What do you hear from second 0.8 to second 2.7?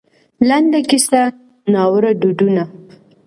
کيـسـه :نـاوړه دودونـه